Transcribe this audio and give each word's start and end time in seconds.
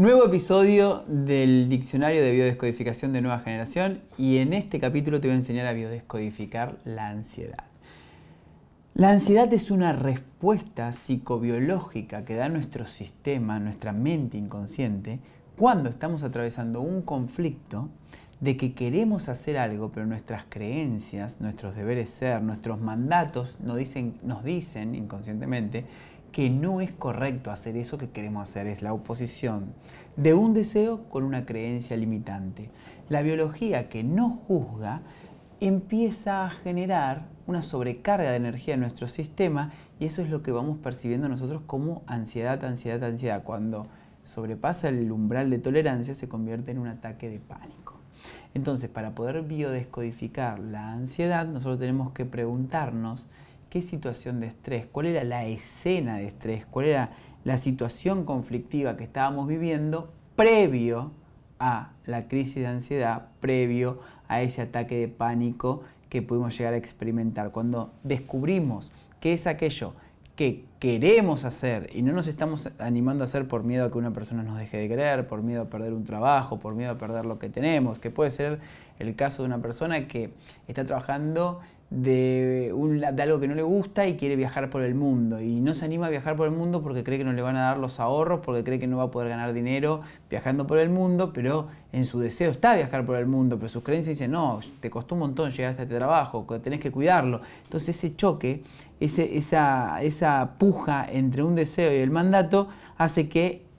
Nuevo 0.00 0.24
episodio 0.24 1.04
del 1.06 1.68
Diccionario 1.68 2.22
de 2.22 2.32
Biodescodificación 2.32 3.12
de 3.12 3.20
Nueva 3.20 3.40
Generación 3.40 4.00
y 4.16 4.38
en 4.38 4.54
este 4.54 4.80
capítulo 4.80 5.20
te 5.20 5.28
voy 5.28 5.34
a 5.34 5.40
enseñar 5.40 5.66
a 5.66 5.74
biodescodificar 5.74 6.78
la 6.86 7.08
ansiedad. 7.08 7.64
La 8.94 9.10
ansiedad 9.10 9.52
es 9.52 9.70
una 9.70 9.92
respuesta 9.92 10.94
psicobiológica 10.94 12.24
que 12.24 12.34
da 12.34 12.48
nuestro 12.48 12.86
sistema, 12.86 13.60
nuestra 13.60 13.92
mente 13.92 14.38
inconsciente, 14.38 15.18
cuando 15.58 15.90
estamos 15.90 16.22
atravesando 16.22 16.80
un 16.80 17.02
conflicto 17.02 17.90
de 18.40 18.56
que 18.56 18.72
queremos 18.72 19.28
hacer 19.28 19.58
algo, 19.58 19.90
pero 19.92 20.06
nuestras 20.06 20.44
creencias, 20.48 21.42
nuestros 21.42 21.76
deberes 21.76 22.08
ser, 22.08 22.40
nuestros 22.40 22.80
mandatos 22.80 23.54
nos 23.60 23.76
dicen, 23.76 24.14
nos 24.22 24.44
dicen 24.44 24.94
inconscientemente 24.94 25.84
que 26.32 26.50
no 26.50 26.80
es 26.80 26.92
correcto 26.92 27.50
hacer 27.50 27.76
eso 27.76 27.98
que 27.98 28.10
queremos 28.10 28.48
hacer, 28.48 28.66
es 28.66 28.82
la 28.82 28.92
oposición 28.92 29.72
de 30.16 30.34
un 30.34 30.54
deseo 30.54 31.04
con 31.08 31.24
una 31.24 31.46
creencia 31.46 31.96
limitante. 31.96 32.70
La 33.08 33.22
biología 33.22 33.88
que 33.88 34.04
no 34.04 34.30
juzga 34.46 35.02
empieza 35.60 36.44
a 36.44 36.50
generar 36.50 37.26
una 37.46 37.62
sobrecarga 37.62 38.30
de 38.30 38.36
energía 38.36 38.74
en 38.74 38.80
nuestro 38.80 39.08
sistema 39.08 39.72
y 39.98 40.06
eso 40.06 40.22
es 40.22 40.30
lo 40.30 40.42
que 40.42 40.52
vamos 40.52 40.78
percibiendo 40.78 41.28
nosotros 41.28 41.62
como 41.66 42.02
ansiedad, 42.06 42.64
ansiedad, 42.64 43.02
ansiedad. 43.04 43.42
Cuando 43.42 43.86
sobrepasa 44.24 44.88
el 44.88 45.10
umbral 45.10 45.50
de 45.50 45.58
tolerancia 45.58 46.14
se 46.14 46.28
convierte 46.28 46.70
en 46.70 46.78
un 46.78 46.88
ataque 46.88 47.28
de 47.28 47.40
pánico. 47.40 47.98
Entonces, 48.54 48.90
para 48.90 49.14
poder 49.14 49.42
biodescodificar 49.42 50.58
la 50.58 50.92
ansiedad, 50.92 51.46
nosotros 51.46 51.78
tenemos 51.78 52.12
que 52.12 52.24
preguntarnos 52.24 53.28
qué 53.70 53.80
situación 53.80 54.40
de 54.40 54.48
estrés, 54.48 54.86
cuál 54.86 55.06
era 55.06 55.24
la 55.24 55.46
escena 55.46 56.16
de 56.18 56.26
estrés, 56.26 56.66
cuál 56.66 56.86
era 56.86 57.10
la 57.44 57.56
situación 57.56 58.24
conflictiva 58.24 58.96
que 58.96 59.04
estábamos 59.04 59.48
viviendo 59.48 60.12
previo 60.36 61.12
a 61.58 61.92
la 62.04 62.26
crisis 62.26 62.56
de 62.56 62.66
ansiedad, 62.66 63.28
previo 63.40 64.00
a 64.28 64.42
ese 64.42 64.62
ataque 64.62 64.96
de 64.96 65.08
pánico 65.08 65.82
que 66.08 66.20
pudimos 66.20 66.58
llegar 66.58 66.74
a 66.74 66.76
experimentar. 66.78 67.52
Cuando 67.52 67.92
descubrimos 68.02 68.90
qué 69.20 69.32
es 69.32 69.46
aquello 69.46 69.94
que 70.34 70.64
queremos 70.78 71.44
hacer 71.44 71.90
y 71.92 72.00
no 72.02 72.12
nos 72.12 72.26
estamos 72.26 72.70
animando 72.78 73.24
a 73.24 73.26
hacer 73.26 73.46
por 73.46 73.62
miedo 73.62 73.84
a 73.84 73.90
que 73.90 73.98
una 73.98 74.12
persona 74.12 74.42
nos 74.42 74.58
deje 74.58 74.78
de 74.78 74.88
creer, 74.88 75.28
por 75.28 75.42
miedo 75.42 75.62
a 75.62 75.64
perder 75.66 75.92
un 75.92 76.04
trabajo, 76.04 76.58
por 76.58 76.74
miedo 76.74 76.92
a 76.92 76.98
perder 76.98 77.26
lo 77.26 77.38
que 77.38 77.50
tenemos, 77.50 77.98
que 77.98 78.10
puede 78.10 78.30
ser 78.30 78.58
el 78.98 79.14
caso 79.14 79.42
de 79.42 79.48
una 79.48 79.60
persona 79.60 80.08
que 80.08 80.32
está 80.66 80.86
trabajando 80.86 81.60
de, 81.90 82.72
algo 83.18 83.40
que 83.40 83.48
no 83.48 83.54
le 83.56 83.62
gusta 83.62 84.06
y 84.06 84.16
quiere 84.16 84.36
viajar 84.36 84.70
por 84.70 84.82
el 84.82 84.94
mundo. 84.94 85.40
Y 85.40 85.60
no 85.60 85.74
se 85.74 85.84
anima 85.84 86.06
a 86.06 86.10
viajar 86.10 86.36
por 86.36 86.46
el 86.46 86.54
mundo 86.54 86.82
porque 86.82 87.02
cree 87.02 87.18
que 87.18 87.24
no 87.24 87.32
le 87.32 87.42
van 87.42 87.56
a 87.56 87.62
dar 87.62 87.78
los 87.78 87.98
ahorros, 87.98 88.40
porque 88.44 88.62
cree 88.64 88.78
que 88.78 88.86
no 88.86 88.96
va 88.98 89.04
a 89.04 89.10
poder 89.10 89.28
ganar 89.28 89.52
dinero 89.52 90.02
viajando 90.30 90.66
por 90.66 90.78
el 90.78 90.88
mundo, 90.88 91.32
pero 91.32 91.68
en 91.92 92.04
su 92.04 92.20
deseo 92.20 92.52
está 92.52 92.76
viajar 92.76 93.04
por 93.04 93.16
el 93.16 93.26
mundo, 93.26 93.56
pero 93.56 93.68
sus 93.68 93.82
creencias 93.82 94.16
dicen, 94.16 94.30
no, 94.30 94.60
te 94.80 94.88
costó 94.88 95.16
un 95.16 95.20
montón 95.20 95.50
llegar 95.50 95.72
hasta 95.72 95.82
este 95.82 95.96
trabajo, 95.96 96.46
tenés 96.62 96.80
que 96.80 96.92
cuidarlo. 96.92 97.40
Entonces 97.64 97.96
ese 97.96 98.14
choque, 98.14 98.62
esa, 99.00 100.00
esa 100.02 100.50
puja 100.58 101.06
entre 101.10 101.42
un 101.42 101.56
deseo 101.56 101.92
y 101.92 101.96
el 101.96 102.10
mandato 102.10 102.68
hace 102.96 103.28
que 103.28 103.69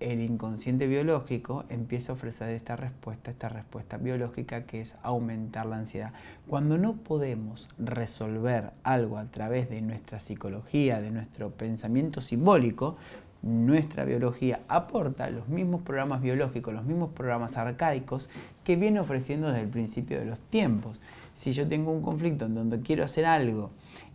el 0.00 0.20
inconsciente 0.22 0.86
biológico 0.86 1.64
empieza 1.68 2.12
a 2.12 2.14
ofrecer 2.14 2.48
esta 2.50 2.74
respuesta, 2.74 3.30
esta 3.30 3.48
respuesta 3.48 3.98
biológica 3.98 4.64
que 4.64 4.80
es 4.80 4.96
aumentar 5.02 5.66
la 5.66 5.76
ansiedad. 5.76 6.12
Cuando 6.48 6.78
no 6.78 6.94
podemos 6.94 7.68
resolver 7.78 8.70
algo 8.82 9.18
a 9.18 9.26
través 9.26 9.68
de 9.68 9.82
nuestra 9.82 10.18
psicología, 10.18 11.00
de 11.00 11.10
nuestro 11.10 11.50
pensamiento 11.50 12.20
simbólico, 12.20 12.96
nuestra 13.42 14.04
biología 14.04 14.60
aporta 14.68 15.30
los 15.30 15.48
mismos 15.48 15.82
programas 15.82 16.20
biológicos, 16.20 16.74
los 16.74 16.84
mismos 16.84 17.10
programas 17.10 17.56
arcaicos 17.56 18.28
que 18.64 18.76
viene 18.76 19.00
ofreciendo 19.00 19.48
desde 19.48 19.62
el 19.62 19.68
principio 19.68 20.18
de 20.18 20.26
los 20.26 20.38
tiempos. 20.38 21.00
Si 21.34 21.52
yo 21.52 21.66
tengo 21.68 21.92
un 21.92 22.02
conflicto 22.02 22.46
en 22.46 22.54
donde 22.54 22.80
quiero 22.80 23.04
hacer 23.04 23.24
algo 23.24 23.70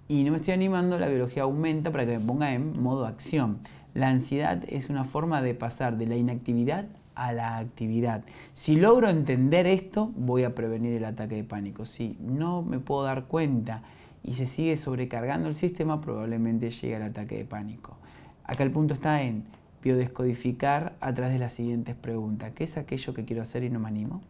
y 0.07 0.23
no 0.23 0.31
me 0.31 0.37
estoy 0.37 0.53
animando, 0.53 0.99
la 0.99 1.07
biología 1.07 1.43
aumenta 1.43 1.91
para 1.91 2.05
que 2.05 2.19
me 2.19 2.25
ponga 2.25 2.53
en 2.53 2.81
modo 2.81 3.05
acción. 3.05 3.59
La 3.95 4.09
ansiedad 4.09 4.61
es 4.67 4.89
una 4.89 5.05
forma 5.05 5.41
de 5.41 5.55
pasar 5.55 5.97
de 5.97 6.05
la 6.05 6.17
inactividad 6.17 6.85
a 7.15 7.31
la 7.31 7.57
actividad. 7.57 8.25
Si 8.51 8.75
logro 8.75 9.07
entender 9.07 9.65
esto, 9.67 10.11
voy 10.17 10.43
a 10.43 10.53
prevenir 10.53 10.91
el 10.91 11.05
ataque 11.05 11.35
de 11.35 11.45
pánico. 11.45 11.85
Si 11.85 12.17
no 12.19 12.61
me 12.61 12.79
puedo 12.79 13.03
dar 13.03 13.23
cuenta 13.23 13.83
y 14.21 14.33
se 14.33 14.47
sigue 14.47 14.75
sobrecargando 14.75 15.47
el 15.47 15.55
sistema, 15.55 16.01
probablemente 16.01 16.71
llegue 16.71 16.97
el 16.97 17.03
ataque 17.03 17.37
de 17.37 17.45
pánico. 17.45 17.95
Acá 18.43 18.63
el 18.63 18.71
punto 18.71 18.95
está 18.95 19.21
en 19.21 19.45
biodescodificar 19.81 20.97
a 20.99 21.13
través 21.13 21.31
de 21.31 21.39
las 21.39 21.53
siguientes 21.53 21.95
preguntas. 21.95 22.51
¿Qué 22.53 22.65
es 22.65 22.75
aquello 22.75 23.13
que 23.13 23.23
quiero 23.23 23.43
hacer 23.43 23.63
y 23.63 23.69
no 23.69 23.79
me 23.79 23.87
animo? 23.87 24.21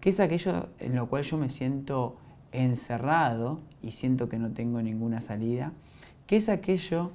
¿Qué 0.00 0.08
es 0.08 0.20
aquello 0.20 0.70
en 0.78 0.96
lo 0.96 1.10
cual 1.10 1.24
yo 1.24 1.36
me 1.36 1.50
siento 1.50 2.16
encerrado 2.50 3.60
y 3.82 3.90
siento 3.90 4.30
que 4.30 4.38
no 4.38 4.52
tengo 4.52 4.80
ninguna 4.80 5.20
salida? 5.20 5.72
¿Qué 6.26 6.36
es 6.36 6.48
aquello 6.48 7.10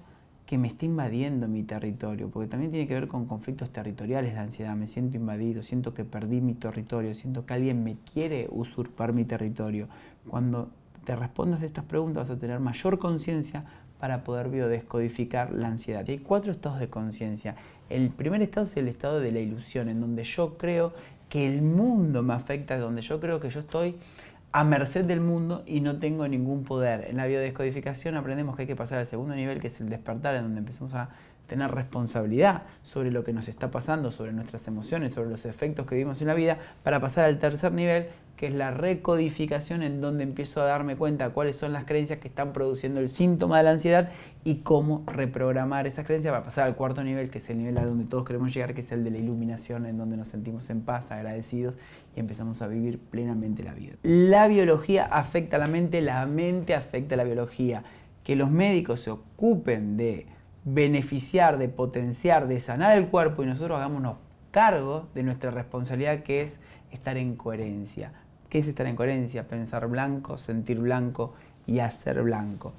que 0.48 0.58
me 0.58 0.70
está 0.70 0.86
invadiendo 0.86 1.50
mi 1.50 1.64
territorio, 1.64 2.30
porque 2.30 2.48
también 2.48 2.72
tiene 2.72 2.88
que 2.88 2.94
ver 2.94 3.10
con 3.10 3.26
conflictos 3.26 3.70
territoriales 3.70 4.34
la 4.34 4.44
ansiedad, 4.44 4.76
me 4.78 4.88
siento 4.88 5.18
invadido, 5.18 5.62
siento 5.62 5.94
que 5.94 6.06
perdí 6.06 6.40
mi 6.40 6.54
territorio, 6.54 7.14
siento 7.14 7.46
que 7.46 7.54
alguien 7.54 7.84
me 7.84 7.98
quiere 8.12 8.48
usurpar 8.50 9.12
mi 9.12 9.26
territorio. 9.26 9.90
Cuando 10.26 10.70
te 11.04 11.18
respondas 11.18 11.62
a 11.62 11.66
estas 11.66 11.84
preguntas 11.84 12.30
vas 12.30 12.38
a 12.38 12.40
tener 12.40 12.62
mayor 12.62 12.98
conciencia 12.98 13.66
para 14.00 14.24
poder 14.24 14.48
biodescodificar 14.48 15.52
la 15.52 15.68
ansiedad. 15.68 16.06
hay 16.08 16.20
cuatro 16.20 16.54
estados 16.54 16.80
de 16.80 16.88
conciencia. 16.90 17.56
El 17.90 18.10
primer 18.10 18.42
estado 18.42 18.68
es 18.68 18.78
el 18.78 18.88
estado 18.88 19.20
de 19.20 19.34
la 19.34 19.40
ilusión, 19.40 19.90
en 19.90 20.00
donde 20.00 20.24
yo 20.24 20.58
creo 20.58 20.94
que 21.28 21.46
el 21.46 21.62
mundo 21.62 22.24
me 22.24 22.34
afecta, 22.34 22.78
donde 22.78 23.02
yo 23.02 23.20
creo 23.20 23.42
que 23.42 23.50
yo 23.50 23.60
estoy 23.60 23.96
a 24.58 24.64
merced 24.64 25.06
del 25.06 25.20
mundo 25.20 25.62
y 25.68 25.82
no 25.82 26.00
tengo 26.00 26.28
ningún 26.28 26.64
poder. 26.64 27.06
En 27.12 27.18
la 27.18 27.28
biodescodificación 27.28 28.18
aprendemos 28.18 28.56
que 28.56 28.64
hay 28.64 28.68
que 28.68 28.76
pasar 28.76 28.98
al 28.98 29.06
segundo 29.06 29.36
nivel, 29.36 29.60
que 29.60 29.68
es 29.68 29.80
el 29.82 29.88
despertar, 29.88 30.34
en 30.34 30.42
donde 30.42 30.58
empezamos 30.58 30.96
a 30.96 31.10
tener 31.48 31.72
responsabilidad 31.72 32.64
sobre 32.84 33.12
lo 33.12 33.24
que 33.24 33.34
nos 33.34 33.48
está 33.48 33.72
pasando, 33.72 34.12
sobre 34.12 34.34
nuestras 34.34 34.68
emociones, 34.68 35.14
sobre 35.14 35.30
los 35.30 35.46
efectos 35.46 35.86
que 35.86 35.96
vivimos 35.96 36.22
en 36.22 36.28
la 36.28 36.34
vida, 36.34 36.58
para 36.84 37.00
pasar 37.00 37.26
al 37.26 37.40
tercer 37.40 37.72
nivel, 37.72 38.08
que 38.36 38.48
es 38.48 38.54
la 38.54 38.70
recodificación 38.70 39.82
en 39.82 40.00
donde 40.00 40.24
empiezo 40.24 40.62
a 40.62 40.66
darme 40.66 40.96
cuenta 40.96 41.32
cuáles 41.32 41.56
son 41.56 41.74
las 41.74 41.86
creencias 41.86 42.20
que 42.20 42.28
están 42.28 42.54
produciendo 42.54 43.00
el 43.00 43.10
síntoma 43.10 43.58
de 43.58 43.64
la 43.64 43.72
ansiedad 43.72 44.12
y 44.44 44.58
cómo 44.58 45.04
reprogramar 45.08 45.88
esas 45.88 46.06
creencias 46.06 46.32
para 46.32 46.46
pasar 46.46 46.66
al 46.68 46.76
cuarto 46.76 47.04
nivel, 47.04 47.32
que 47.32 47.40
es 47.40 47.50
el 47.50 47.58
nivel 47.58 47.78
a 47.80 47.86
donde 47.86 48.06
todos 48.06 48.26
queremos 48.26 48.54
llegar, 48.54 48.76
que 48.76 48.82
es 48.82 48.92
el 48.92 49.04
de 49.04 49.10
la 49.10 49.18
iluminación, 49.18 49.88
en 49.88 49.98
donde 49.98 50.18
nos 50.18 50.28
sentimos 50.28 50.70
en 50.70 50.82
paz, 50.82 51.12
agradecidos 51.12 51.76
y 52.16 52.20
empezamos 52.20 52.62
a 52.62 52.68
vivir 52.68 53.00
plenamente 53.00 53.64
la 53.64 53.74
vida. 53.74 53.96
La 54.04 54.48
biología 54.48 55.06
afecta 55.06 55.56
a 55.56 55.60
la 55.60 55.68
mente, 55.68 56.02
la 56.02 56.26
mente 56.28 56.76
afecta 56.76 57.16
a 57.16 57.18
la 57.18 57.24
biología. 57.24 57.84
Que 58.24 58.36
los 58.36 58.52
médicos 58.52 59.00
se 59.00 59.10
ocupen 59.10 59.96
de 59.96 60.28
beneficiar, 60.74 61.58
de 61.58 61.70
potenciar, 61.70 62.48
de 62.48 62.60
sanar 62.60 62.98
el 62.98 63.08
cuerpo 63.08 63.44
y 63.44 63.46
nosotros 63.46 63.78
hagámonos 63.78 64.18
cargo 64.52 65.08
de 65.14 65.24
nuestra 65.24 65.52
responsabilidad 65.52 66.24
que 66.24 66.42
es 66.42 66.60
estar 66.92 67.18
en 67.18 67.36
coherencia 67.36 68.12
¿Qué 68.50 68.60
es 68.60 68.68
estar 68.70 68.86
en 68.86 68.96
coherencia? 68.96 69.46
Pensar 69.46 69.88
blanco, 69.88 70.38
sentir 70.38 70.80
blanco 70.80 71.34
y 71.66 71.80
hacer 71.80 72.22
blanco. 72.24 72.74